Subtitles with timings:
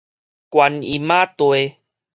[0.49, 1.77] 觀音仔地